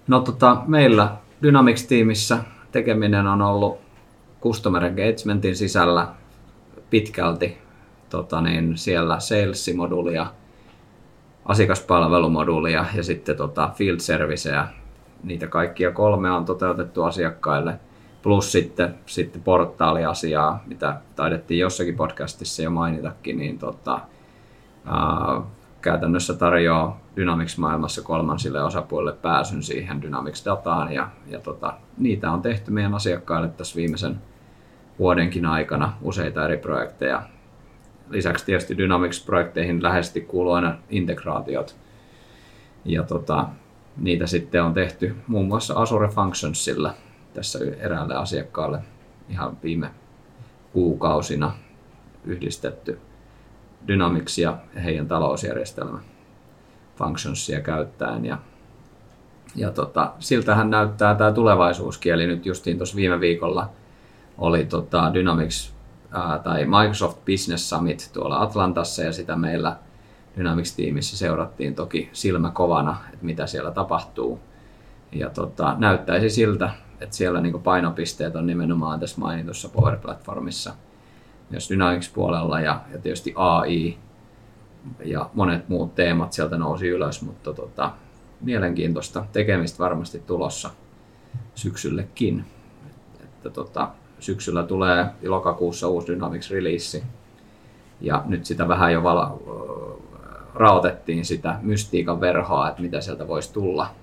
[0.08, 2.38] No tota, meillä Dynamics-tiimissä
[2.72, 3.80] tekeminen on ollut
[4.42, 6.08] Customer Engagementin sisällä
[6.90, 7.58] pitkälti
[8.10, 10.26] tota niin, siellä sales-moduulia,
[11.46, 14.68] asiakaspalvelumoduulia ja sitten tota field serviceä.
[15.24, 17.80] Niitä kaikkia kolme on toteutettu asiakkaille.
[18.24, 24.00] Plus sitten, sitten portaaliasiaa, mitä taidettiin jossakin podcastissa jo mainitakin, niin tota,
[24.86, 25.42] ää,
[25.82, 32.94] käytännössä tarjoaa Dynamics-maailmassa kolmansille osapuolille pääsyn siihen Dynamics-dataan ja, ja tota, niitä on tehty meidän
[32.94, 34.22] asiakkaille tässä viimeisen
[35.00, 37.24] vuodenkin aikana useita eri projekteja.
[38.12, 41.76] Lisäksi tietysti Dynamics-projekteihin läheisesti kuuluu aina integraatiot
[42.86, 43.48] ja tota,
[43.98, 46.94] niitä sitten on tehty muun muassa Azure Functionsilla
[47.34, 48.80] tässä eräälle asiakkaalle
[49.30, 49.90] ihan viime
[50.74, 51.54] kuukausina
[52.26, 53.00] yhdistetty
[53.88, 56.00] Dynamicsia ja heidän talousjärjestelmä
[56.96, 58.26] functionsia käyttäen.
[58.26, 58.38] Ja,
[59.56, 63.70] ja tota, siltähän näyttää tämä tulevaisuuskieli nyt justiin tuossa viime viikolla
[64.38, 65.74] oli tota Dynamics
[66.44, 69.76] tai Microsoft Business Summit tuolla Atlantassa ja sitä meillä
[70.38, 74.40] Dynamics-tiimissä seurattiin toki silmä kovana, että mitä siellä tapahtuu.
[75.12, 76.70] Ja tota, näyttäisi siltä,
[77.00, 80.74] että siellä niin painopisteet on nimenomaan tässä mainitussa Power Platformissa
[81.50, 83.98] myös Dynamics-puolella ja, ja tietysti AI
[85.06, 87.92] ja monet muut teemat sieltä nousi ylös, mutta tota,
[88.42, 90.70] mielenkiintoista tekemistä varmasti tulossa
[91.56, 92.46] syksyllekin.
[93.24, 93.90] Että, tota,
[94.22, 97.04] syksyllä tulee lokakuussa uusi Dynamics-release
[98.02, 99.40] ja nyt sitä vähän jo vala,
[100.56, 103.96] raotettiin sitä mystiikan verhoa, että mitä sieltä voisi tulla.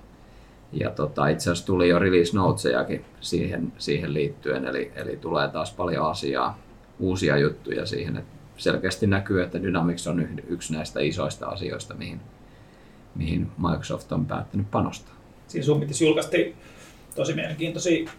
[0.73, 5.73] Ja tota, itse asiassa tuli jo release notesejakin siihen, siihen liittyen, eli, eli tulee taas
[5.73, 6.59] paljon asiaa,
[6.99, 12.19] uusia juttuja siihen, että selkeästi näkyy, että Dynamics on yh- yksi näistä isoista asioista, mihin,
[13.15, 15.15] mihin Microsoft on päättänyt panostaa.
[15.47, 16.55] Siinä Summitissa julkaistiin
[17.15, 18.09] tosi mielenkiintoisia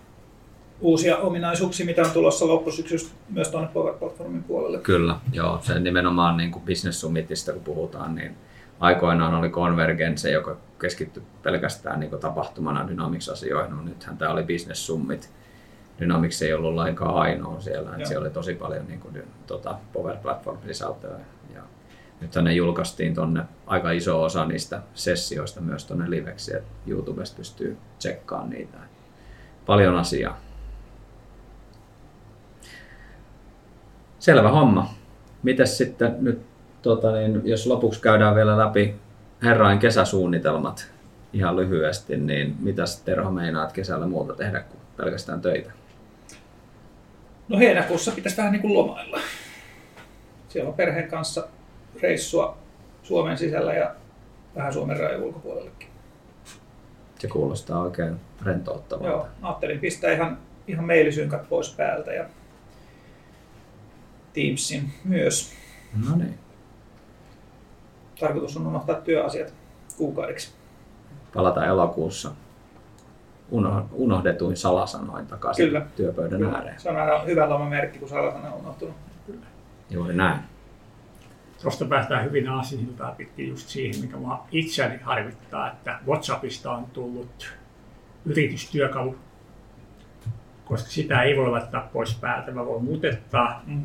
[0.80, 4.78] uusia ominaisuuksia, mitä on tulossa loppusyksystä myös tuonne Power Platformin puolelle.
[4.78, 5.58] Kyllä, joo.
[5.62, 8.36] Se nimenomaan niin kuin Business Summitista, kun puhutaan, niin
[8.80, 13.76] aikoinaan oli Convergence, joka keskittyi pelkästään niin kuin tapahtumana Dynamics-asioihin.
[13.76, 15.30] No, nythän tämä oli Business Summit.
[16.00, 20.16] Dynamics ei ollut lainkaan ainoa siellä, että siellä oli tosi paljon niin kuin, tota, Power
[20.16, 21.18] Platform-sisältöä.
[21.54, 21.62] Ja
[22.20, 27.76] nythän ne julkaistiin tonne aika iso osa niistä sessioista myös tuonne liveksi, että YouTubesta pystyy
[27.98, 28.78] tsekkaamaan niitä.
[29.66, 30.40] Paljon asiaa.
[34.20, 34.94] Selvä homma.
[35.42, 36.40] Mites sitten nyt,
[36.82, 38.94] tota niin, jos lopuksi käydään vielä läpi
[39.42, 40.90] herrain kesäsuunnitelmat
[41.32, 45.70] ihan lyhyesti, niin mitäs Terho meinaat kesällä muuta tehdä kuin pelkästään töitä?
[47.48, 49.20] No heinäkuussa pitäisi vähän niin kuin lomailla.
[50.48, 51.48] Siellä on perheen kanssa
[52.02, 52.58] reissua
[53.02, 53.94] Suomen sisällä ja
[54.56, 55.88] vähän Suomen rajan ulkopuolellekin.
[57.18, 59.10] Se kuulostaa oikein rentouttavalta.
[59.10, 62.24] Joo, ajattelin pistää ihan, ihan mailisynkat pois päältä ja
[64.32, 65.52] Teamsin myös.
[66.08, 66.38] No niin.
[68.20, 69.54] Tarkoitus on unohtaa työasiat
[69.96, 70.52] kuukaudeksi.
[71.34, 72.30] Palata elokuussa
[73.50, 75.86] uno- unohdetuin salasanoin takaisin Kyllä.
[75.96, 76.80] työpöydän ääreen.
[76.80, 78.94] Se on aina hyvä lomamerkki, kun salasana on unohtunut.
[79.90, 80.40] Juuri näin.
[81.62, 87.54] Tuosta päästään hyvin aasinsiltaa pitkin just siihen, mikä mua itseäni harvittaa, että WhatsAppista on tullut
[88.24, 89.16] yritystyökalu,
[90.64, 92.50] koska sitä ei voi laittaa pois päältä.
[92.52, 93.82] Mä voin mutettaa Mm.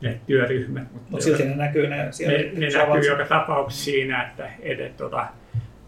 [0.00, 2.38] Ne työryhmät, mutta Mutta silti ne näkyy ne siellä.
[2.38, 5.26] ne, ne näkyy joka tapauksessa siinä, että, että tuota,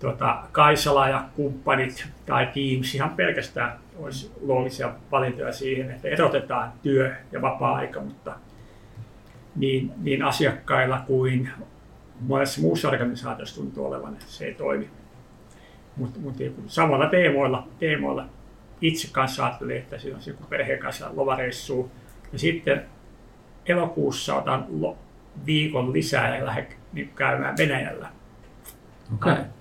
[0.00, 7.14] tuota, Kaisala ja kumppanit tai Teams ihan pelkästään olisi loogisia valintoja siihen, että erotetaan työ
[7.32, 8.36] ja vapaa-aika, mutta
[9.56, 11.50] niin, niin asiakkailla kuin
[12.20, 14.88] monessa muussa organisaatiossa tuntuu olevan, että se ei toimi.
[15.96, 18.28] Mutta mut samalla teemoilla, teemoilla
[18.80, 21.90] itse kanssa ajattelin, että siinä on se joku perheen kanssa lovareissu.
[22.32, 22.86] Ja sitten
[23.68, 24.66] elokuussa otan
[25.46, 28.08] viikon lisää ja lähden niin käymään Venäjällä.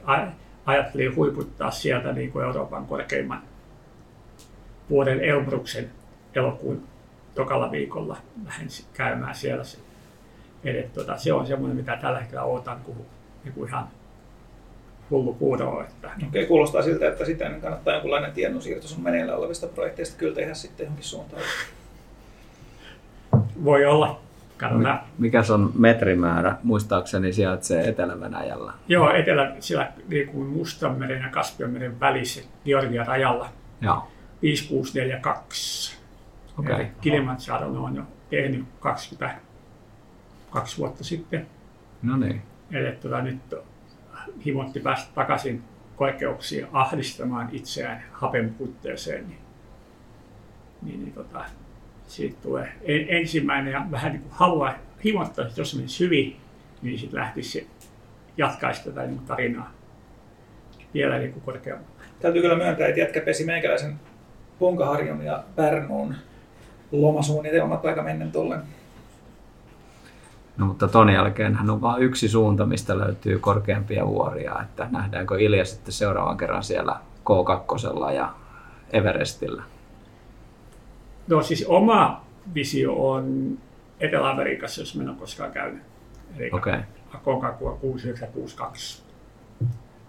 [0.06, 0.28] A-
[0.65, 3.41] Ajattelin huiputtaa sieltä niin kuin Euroopan korkeimman
[4.89, 5.91] vuoden Elbruksen
[6.36, 6.84] elokuun
[7.36, 9.63] tokalla viikolla lähden si- käymään siellä.
[10.63, 12.98] Eli tota, se on semmoinen, mitä tällä hetkellä odotan kuin,
[13.43, 13.88] niin kuin ihan
[15.10, 15.84] hullu puuroa.
[15.84, 20.36] Että Okei, kuulostaa siltä, että sitten ennen kannattaa jonkunlainen tiedonsiirto sun meneillä olevista projekteista kyllä
[20.36, 21.41] tehdä sitten johonkin suuntaan.
[23.63, 24.20] Voi olla,
[24.58, 25.00] katsotaan.
[25.17, 26.56] Mikä se on metrimäärä?
[26.63, 28.74] Muistaakseni sijaitsee Etelä-Venäjällä.
[28.88, 33.50] Joo, etelä, siellä niin kuin Mustanmeren ja Kaspianmeren välissä Georgian rajalla
[33.82, 34.08] Joo.
[34.41, 35.98] 5642.
[36.60, 36.76] Okei.
[36.76, 41.48] Eli Kilimanjaro on jo tehnyt 22 vuotta sitten.
[42.02, 42.41] No niin.
[42.72, 43.39] Eli tota, nyt
[44.46, 45.63] himotti päästä takaisin
[45.96, 49.28] korkeuksiin ahdistamaan itseään hapen puutteeseen.
[49.28, 49.39] Niin,
[50.82, 51.46] niin, niin tota,
[52.08, 56.38] siitä tulee en, ensimmäinen ja vähän niin kuin haluaa himottaa, että jos menisi hyvin,
[56.82, 57.67] niin sitten lähtisi
[58.38, 59.72] jatkaisi tätä niin tarinaa
[60.93, 61.91] vielä niin kuin korkeammalle.
[62.20, 64.00] Täytyy kyllä myöntää, että jätkä pesi meikäläisen
[64.60, 66.15] Punkaharjun ja Pärnuun
[66.91, 68.62] lomasuunnitelmat aika mennen tollen.
[70.58, 75.65] No, mutta ton jälkeen on vain yksi suunta, mistä löytyy korkeampia vuoria, että nähdäänkö Ilja
[75.65, 78.34] sitten seuraavan kerran siellä K2 ja
[78.93, 79.63] Everestillä.
[81.28, 83.58] No siis oma visio on
[84.00, 85.84] Etelä-Amerikassa, jos minä olen koskaan käynyt.
[86.38, 86.50] Eli.
[86.52, 86.80] Okay.
[87.13, 89.04] Aconcagua 6962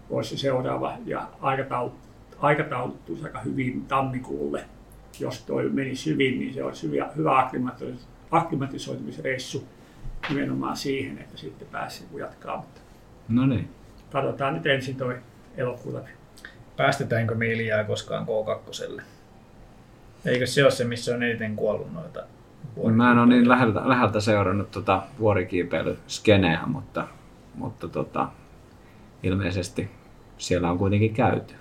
[0.09, 1.95] olisi se seuraava ja aikataulut,
[2.39, 4.65] aikatauluttuisi aika hyvin tammikuulle.
[5.19, 7.49] Jos toi menisi hyvin, niin se olisi hyvä, hyvä
[8.31, 9.67] akklimatisoitumisreissu
[10.29, 12.57] nimenomaan siihen, että sitten pääsi jatkaa.
[12.57, 12.81] Mutta
[13.29, 13.69] No niin.
[14.11, 15.15] katsotaan nyt ensin toi
[15.57, 16.09] elokuu läpi.
[16.77, 19.01] Päästetäänkö me Iljaa koskaan K2?
[20.25, 22.23] Eikö se ole se, missä on eniten kuollut noita
[22.83, 27.07] Mä en ole niin läheltä, läheltä seurannut tota vuorikiipeilyskeneä, mutta,
[27.55, 28.27] mutta tota,
[29.23, 29.89] ilmeisesti
[30.37, 31.53] siellä on kuitenkin käyty.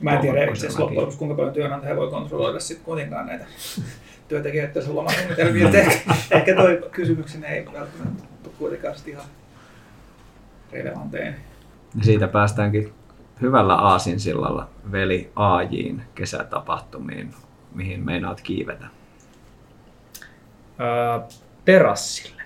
[0.00, 3.44] Mä en tiedä se loppujen lopuksi, kuinka paljon työnantaja voi kontrolloida sitten kuitenkaan näitä
[4.28, 5.68] työntekijöiden lomasuunnitelmia.
[5.68, 9.24] Et ehkä, ehkä toi kysymyksen ei välttämättä ole kuitenkaan ihan
[10.72, 11.34] relevantein.
[11.98, 12.92] Ja siitä päästäänkin
[13.40, 17.34] hyvällä aasinsillalla veli AJin kesätapahtumiin,
[17.74, 18.84] mihin meinaat kiivetä.
[20.80, 21.20] Öö,
[21.64, 22.42] terassille.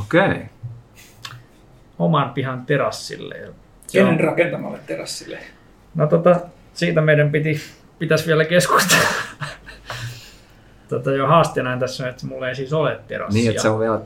[0.00, 0.20] Okei.
[0.20, 0.42] Okay.
[1.98, 3.52] Oman pihan terassille.
[3.92, 5.38] Kenen on- rakentamalle terassille?
[5.94, 6.40] No tota,
[6.74, 7.60] siitä meidän piti,
[7.98, 9.08] pitäisi vielä keskustella.
[10.88, 13.40] tota, jo haasteena tässä on, että mulla ei siis ole terassia.
[13.40, 14.00] Niin, että se on vielä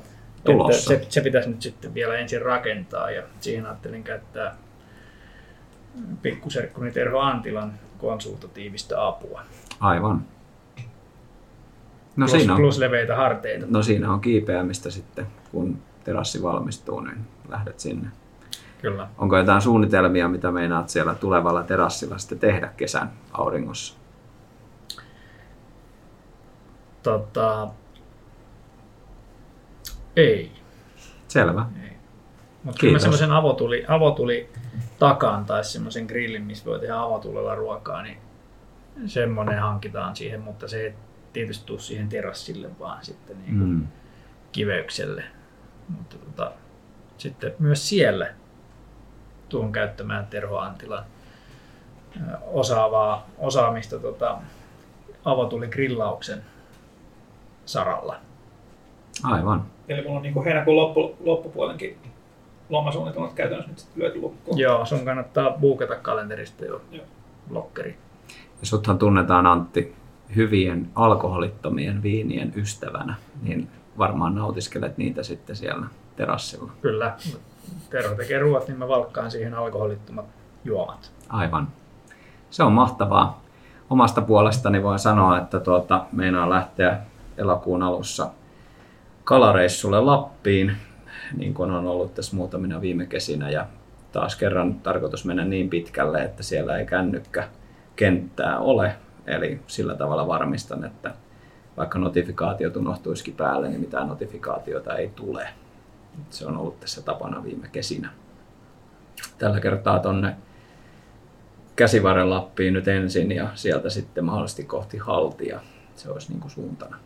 [0.45, 0.95] tulossa.
[0.95, 4.57] Että se, se pitäisi nyt sitten vielä ensin rakentaa ja siihen ajattelin käyttää
[6.22, 9.42] pikkuserkkuni Terho Antilan konsultatiivista apua.
[9.81, 10.24] Aivan.
[12.16, 13.66] No plus, siinä, on, plus leveitä harteita.
[13.68, 18.09] no siinä on kiipeämistä sitten, kun terassi valmistuu, niin lähdet sinne.
[18.83, 19.09] Kyllä.
[19.18, 23.94] Onko jotain suunnitelmia, mitä meinaat siellä tulevalla terassilla sitten tehdä kesän auringossa?
[27.02, 27.68] Tota,
[30.17, 30.52] ei.
[31.29, 31.67] Selvä.
[32.65, 34.48] Mutta kyllä mä semmoisen avotuli, avotuli
[34.98, 38.19] takaan tai semmoisen grillin, missä voi tehdä avotulella ruokaa, niin
[39.06, 40.94] semmoinen hankitaan siihen, mutta se ei
[41.33, 43.87] tietysti tule siihen terassille, vaan sitten niin kuin Mm.
[44.52, 45.25] kiveykselle.
[45.88, 46.52] Mutta tota,
[47.19, 48.27] sitten myös siellä
[49.48, 51.04] tuun käyttämään Terho Antilan
[52.46, 54.38] osaavaa, osaamista tota,
[55.25, 56.42] avotuli grillauksen
[57.65, 58.17] saralla.
[59.23, 59.67] Aivan.
[59.88, 61.98] Eli mulla on niin heinäkuun loppu, loppupuolenkin
[62.73, 64.58] lomasuunnitelmat käytännössä nyt sitten lyöty lukkoon.
[64.58, 67.04] Joo, sun kannattaa buukata kalenterista jo Joo.
[67.50, 67.96] lokkeri.
[68.60, 69.94] Ja suthan tunnetaan Antti
[70.37, 73.68] hyvien alkoholittomien viinien ystävänä, niin
[73.98, 76.73] varmaan nautiskelet niitä sitten siellä terassilla.
[76.83, 77.16] Kyllä.
[77.90, 80.27] Tero tekee ruoat, niin mä valkkaan siihen alkoholittomat
[80.64, 81.12] juomat.
[81.29, 81.68] Aivan.
[82.50, 83.42] Se on mahtavaa.
[83.90, 86.98] Omasta puolestani voin sanoa, että tuota, meinaan lähteä
[87.38, 88.31] elokuun alussa
[89.25, 90.77] kalareissulle Lappiin,
[91.37, 93.50] niin kuin on ollut tässä muutamina viime kesinä.
[93.50, 93.66] Ja
[94.12, 97.48] taas kerran tarkoitus mennä niin pitkälle, että siellä ei kännykkä
[97.96, 98.96] kenttää ole.
[99.27, 101.14] Eli sillä tavalla varmistan, että
[101.77, 105.48] vaikka notifikaatiot unohtuisikin päälle, niin mitään notifikaatiota ei tule.
[106.31, 108.10] Se on ollut tässä tapana viime kesinä.
[109.38, 110.37] Tällä kertaa tonne
[111.77, 115.60] käsivarren Lappiin nyt ensin ja sieltä sitten mahdollisesti kohti Haltia.
[115.96, 116.96] Se olisi niin kuin suuntana.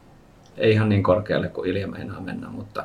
[0.57, 2.85] Ei ihan niin korkealle kuin Ilja meinaa mennä, mutta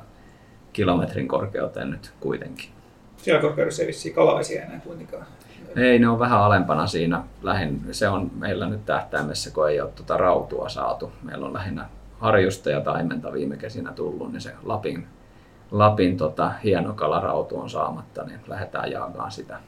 [0.74, 2.70] kilometrin korkeuteen nyt kuitenkin.
[3.18, 5.26] Siellä korkeudessa ei vissiin kalaisia enää kuitenkaan.
[5.76, 7.24] Ei, ne on vähän alempana siinä.
[7.42, 11.12] Lähin, se on meillä nyt tähtäimessä, kun ei ole tuota rautua saatu.
[11.24, 11.86] Meillä on lähinnä
[12.20, 15.08] harjusta ja taimenta viime kesinä tullut, niin se Lapin,
[15.72, 19.60] Lapin tota, hieno kalarautu on saamatta, niin lähdetään jaakaan sitä.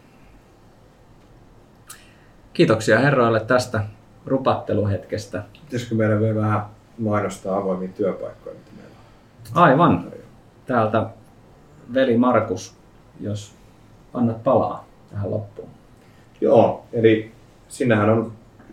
[2.54, 3.84] Kiitoksia herroille tästä
[4.26, 5.44] rupatteluhetkestä.
[5.66, 6.66] Pitäisikö meidän vielä vähän
[6.98, 8.96] mainostaa avoimia työpaikkoja, mitä meillä
[9.56, 10.12] on Aivan.
[10.66, 11.06] Täältä
[11.94, 12.76] veli Markus,
[13.20, 13.56] jos
[14.14, 15.70] annat palaa tähän loppuun.
[16.42, 17.32] Joo, eli
[17.68, 18.32] sinnehän on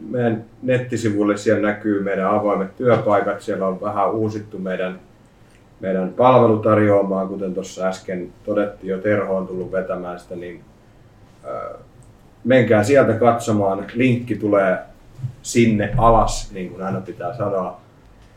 [0.09, 5.01] meidän nettisivuille, siellä näkyy meidän avoimet työpaikat, siellä on vähän uusittu meidän,
[5.81, 10.65] meidän palvelutarjoamaa, kuten tuossa äsken todettiin jo, Terho on tullut vetämään sitä, niin
[12.45, 14.79] menkää sieltä katsomaan, linkki tulee
[15.43, 17.81] sinne alas, niin kuin aina pitää sanoa,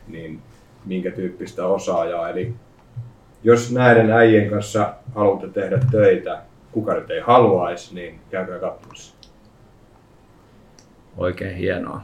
[0.08, 0.42] niin
[0.84, 2.28] minkä tyyppistä osaajaa.
[2.28, 2.54] Eli
[3.44, 6.42] jos näiden äijien kanssa haluatte tehdä töitä,
[6.72, 9.14] kuka nyt ei haluaisi, niin käykää katsomassa.
[11.16, 12.02] Oikein hienoa.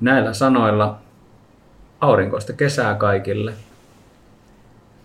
[0.00, 0.98] Näillä sanoilla
[2.00, 3.52] aurinkoista kesää kaikille.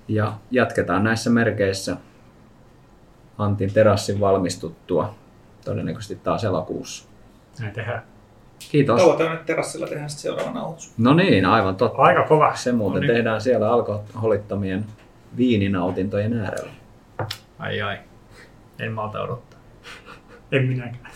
[0.08, 1.98] Ja jatketaan näissä merkeissä
[3.38, 5.16] Antin terassin valmistuttua
[5.66, 7.06] todennäköisesti taas elokuussa.
[7.60, 8.04] Näin tehdään.
[8.72, 9.02] Kiitos.
[9.02, 10.94] Toivotaan, että terassilla tehdään sitten seuraava nauhoitus.
[10.98, 12.02] No niin, aivan totta.
[12.02, 12.56] Aika kova.
[12.56, 13.16] Se muuten No niin.
[13.16, 14.86] tehdään siellä alkoholittomien
[15.38, 16.72] viininautintojen äärellä.
[17.60, 17.98] Ai ai.
[18.80, 19.60] En malta odottaa.
[20.52, 21.12] En minäkään.